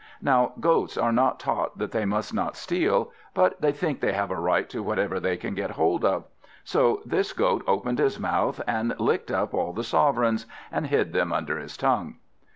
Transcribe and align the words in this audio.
Now, 0.19 0.53
Goats 0.59 0.97
are 0.97 1.11
not 1.11 1.39
taught 1.39 1.77
that 1.77 1.91
they 1.91 2.05
must 2.05 2.33
not 2.33 2.55
steal, 2.55 3.11
but 3.35 3.61
they 3.61 3.71
think 3.71 3.99
they 3.99 4.13
have 4.13 4.31
a 4.31 4.35
right 4.35 4.67
to 4.71 4.81
whatever 4.81 5.19
they 5.19 5.37
can 5.37 5.53
get 5.53 5.69
hold 5.69 6.03
of; 6.03 6.23
so 6.63 7.03
this 7.05 7.33
Goat 7.33 7.63
opened 7.67 7.99
his 7.99 8.19
mouth, 8.19 8.59
and 8.65 8.95
licked 8.99 9.29
up 9.29 9.53
all 9.53 9.73
the 9.73 9.83
sovereigns, 9.83 10.47
and 10.71 10.87
hid 10.87 11.13
them 11.13 11.31
under 11.31 11.59
his 11.59 11.77
tongue. 11.77 12.15